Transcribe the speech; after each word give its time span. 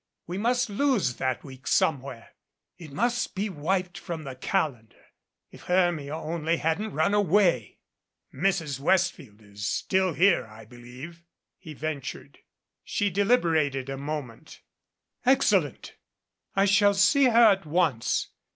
We 0.25 0.39
must 0.39 0.67
lose 0.67 1.17
that 1.17 1.43
week 1.43 1.67
somewhere. 1.67 2.31
It 2.79 2.91
must 2.91 3.35
be 3.35 3.49
wiped 3.51 3.99
from 3.99 4.23
the 4.23 4.33
calendar. 4.35 4.99
If 5.51 5.65
Hermia 5.65 6.15
only 6.17 6.57
hadn't 6.57 6.93
run 6.93 7.13
away!" 7.13 7.77
"Mrs. 8.33 8.79
Westfield 8.79 9.43
is 9.43 9.67
still 9.67 10.13
here, 10.15 10.47
I 10.47 10.65
believe," 10.65 11.21
he 11.59 11.75
ventured. 11.75 12.39
She 12.83 13.11
deliberated 13.11 13.89
a 13.91 13.95
moment. 13.97 14.61
"Excellent. 15.23 15.93
I 16.55 16.65
shall 16.65 16.95
see 16.95 17.25
her 17.25 17.51
at 17.51 17.67
once. 17.67 18.29